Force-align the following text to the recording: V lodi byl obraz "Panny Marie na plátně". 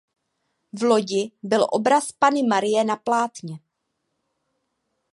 V 0.73 0.81
lodi 0.83 1.31
byl 1.43 1.67
obraz 1.71 2.11
"Panny 2.11 2.43
Marie 2.43 2.83
na 2.83 2.95
plátně". 2.95 3.59